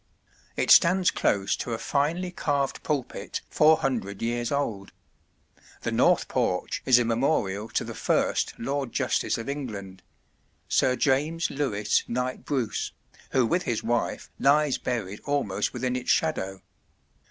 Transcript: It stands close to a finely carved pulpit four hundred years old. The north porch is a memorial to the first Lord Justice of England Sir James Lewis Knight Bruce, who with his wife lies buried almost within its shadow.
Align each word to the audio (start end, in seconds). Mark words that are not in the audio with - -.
It 0.55 0.71
stands 0.71 1.11
close 1.11 1.55
to 1.57 1.73
a 1.75 1.77
finely 1.77 2.31
carved 2.31 2.81
pulpit 2.81 3.41
four 3.51 3.77
hundred 3.77 4.19
years 4.23 4.51
old. 4.51 4.91
The 5.83 5.91
north 5.91 6.27
porch 6.27 6.81
is 6.87 6.97
a 6.97 7.05
memorial 7.05 7.69
to 7.69 7.83
the 7.83 7.93
first 7.93 8.55
Lord 8.57 8.93
Justice 8.93 9.37
of 9.37 9.47
England 9.47 10.01
Sir 10.67 10.95
James 10.95 11.51
Lewis 11.51 12.03
Knight 12.07 12.45
Bruce, 12.45 12.93
who 13.29 13.45
with 13.45 13.61
his 13.69 13.83
wife 13.83 14.31
lies 14.39 14.79
buried 14.79 15.19
almost 15.19 15.71
within 15.71 15.95
its 15.95 16.09
shadow. 16.09 16.63